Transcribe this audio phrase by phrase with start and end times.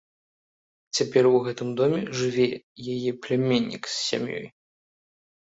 [0.99, 2.47] Цяпер у гэтым доме жыве
[2.97, 4.45] яе пляменнік з сям'ёй.